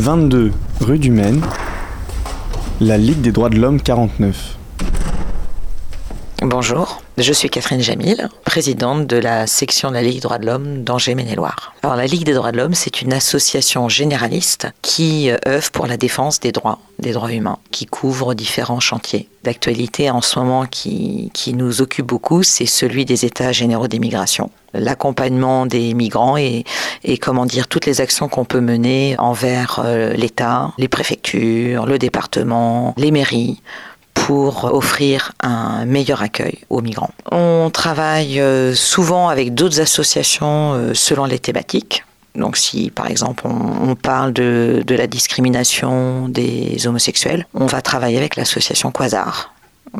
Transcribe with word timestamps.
22 0.00 0.50
rue 0.80 0.98
du 0.98 1.10
Maine, 1.10 1.42
la 2.80 2.96
Ligue 2.96 3.20
des 3.20 3.32
droits 3.32 3.50
de 3.50 3.58
l'homme 3.58 3.82
49. 3.82 4.59
Bonjour, 6.42 7.02
je 7.18 7.34
suis 7.34 7.50
Catherine 7.50 7.82
Jamil, 7.82 8.30
présidente 8.46 9.06
de 9.06 9.18
la 9.18 9.46
section 9.46 9.90
de 9.90 9.94
la 9.94 10.02
Ligue 10.02 10.14
des 10.14 10.20
droits 10.20 10.38
de 10.38 10.46
l'homme 10.46 10.84
d'Angers 10.84 11.14
Maine-et-Loire. 11.14 11.74
Alors 11.82 11.96
la 11.96 12.06
Ligue 12.06 12.24
des 12.24 12.32
droits 12.32 12.50
de 12.50 12.56
l'homme, 12.56 12.72
c'est 12.72 13.02
une 13.02 13.12
association 13.12 13.90
généraliste 13.90 14.68
qui 14.80 15.30
euh, 15.30 15.36
œuvre 15.46 15.70
pour 15.70 15.86
la 15.86 15.98
défense 15.98 16.40
des 16.40 16.50
droits, 16.50 16.78
des 16.98 17.12
droits 17.12 17.30
humains, 17.30 17.58
qui 17.72 17.84
couvre 17.84 18.32
différents 18.32 18.80
chantiers. 18.80 19.28
L'actualité 19.44 20.10
en 20.10 20.22
ce 20.22 20.38
moment 20.38 20.64
qui, 20.64 21.30
qui 21.34 21.52
nous 21.52 21.82
occupe 21.82 22.06
beaucoup, 22.06 22.42
c'est 22.42 22.64
celui 22.64 23.04
des 23.04 23.26
états 23.26 23.52
généraux 23.52 23.88
des 23.88 23.98
migrations 23.98 24.50
l'accompagnement 24.72 25.66
des 25.66 25.94
migrants 25.94 26.36
et, 26.36 26.62
et, 27.02 27.18
comment 27.18 27.44
dire 27.44 27.66
toutes 27.66 27.86
les 27.86 28.00
actions 28.00 28.28
qu'on 28.28 28.44
peut 28.44 28.60
mener 28.60 29.16
envers 29.18 29.82
euh, 29.84 30.12
l'État, 30.12 30.70
les 30.78 30.86
préfectures, 30.86 31.86
le 31.86 31.98
département, 31.98 32.94
les 32.96 33.10
mairies 33.10 33.60
pour 34.30 34.72
offrir 34.72 35.32
un 35.40 35.84
meilleur 35.86 36.22
accueil 36.22 36.60
aux 36.70 36.82
migrants. 36.82 37.10
On 37.32 37.68
travaille 37.72 38.38
euh, 38.38 38.76
souvent 38.76 39.28
avec 39.28 39.54
d'autres 39.54 39.80
associations 39.80 40.74
euh, 40.74 40.94
selon 40.94 41.24
les 41.24 41.40
thématiques. 41.40 42.04
Donc 42.36 42.56
si 42.56 42.92
par 42.92 43.10
exemple 43.10 43.42
on, 43.48 43.96
parle 43.96 44.32
de, 44.32 44.84
de 44.86 44.94
la 44.94 45.08
discrimination 45.08 46.28
des 46.28 46.86
homosexuels, 46.86 47.44
on 47.54 47.66
va 47.66 47.82
travailler 47.82 48.18
avec 48.18 48.36
l'association 48.36 48.92
Quasar 48.92 49.52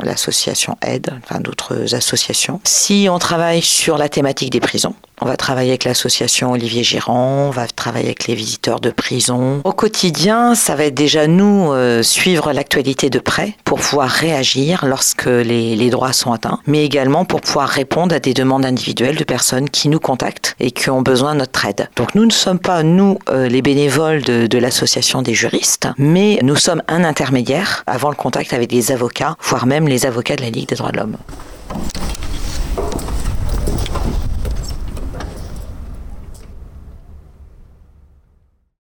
l'association 0.05 0.79
Aide, 0.83 1.12
enfin 1.24 1.41
d'autres 1.41 1.97
associations. 1.97 2.60
Si 2.62 3.09
on 3.10 3.19
travaille 3.19 3.62
sur 3.62 3.99
la 3.99 4.09
thématique 4.09 4.51
des 4.51 4.60
prisons, 4.60 4.95
on 5.20 5.27
va 5.27 5.37
travailler 5.37 5.70
avec 5.70 5.84
l'association 5.84 6.52
Olivier 6.52 6.83
Girand, 6.83 7.48
on 7.48 7.51
va 7.51 7.66
travailler 7.66 8.06
avec 8.06 8.27
les 8.27 8.34
visiteurs 8.34 8.80
de 8.80 8.91
prison. 8.91 9.60
Au 9.65 9.73
quotidien, 9.73 10.54
ça 10.54 10.74
va 10.74 10.85
être 10.85 10.95
déjà 10.95 11.27
nous 11.27 11.73
euh, 11.73 12.02
suivre 12.02 12.52
l'actualité 12.52 13.10
de 13.10 13.18
près 13.18 13.54
pour 13.65 13.80
pouvoir 13.80 14.09
réagir 14.09 14.85
lorsque 14.87 15.27
les, 15.27 15.90
droits 15.90 16.12
sont 16.12 16.32
atteints, 16.32 16.60
mais 16.66 16.85
également 16.85 17.24
pour 17.24 17.40
pouvoir 17.40 17.68
répondre 17.68 18.15
à 18.15 18.21
des 18.21 18.32
demandes 18.32 18.65
individuelles 18.65 19.16
de 19.16 19.24
personnes 19.24 19.68
qui 19.68 19.88
nous 19.88 19.99
contactent 19.99 20.54
et 20.60 20.71
qui 20.71 20.88
ont 20.88 21.02
besoin 21.02 21.34
de 21.34 21.40
notre 21.40 21.65
aide. 21.66 21.88
Donc 21.96 22.15
nous 22.15 22.24
ne 22.24 22.30
sommes 22.30 22.60
pas, 22.60 22.82
nous, 22.82 23.18
euh, 23.29 23.49
les 23.49 23.62
bénévoles 23.62 24.23
de, 24.23 24.46
de 24.46 24.59
l'association 24.59 25.23
des 25.23 25.34
juristes, 25.34 25.88
mais 25.99 26.38
nous 26.43 26.57
sommes 26.57 26.82
un 26.88 27.05
intermédiaire 27.05 27.82
avant 27.87 28.10
le 28.10 28.16
contact 28.16 28.52
avec 28.52 28.71
des 28.71 28.93
avocats, 28.93 29.37
voire 29.40 29.66
même 29.66 29.88
les 29.88 30.07
avocats 30.07 30.37
de 30.37 30.43
la 30.43 30.51
Ligue 30.51 30.68
des 30.68 30.77
droits 30.77 30.93
de 30.93 30.99
l'homme. 30.99 31.16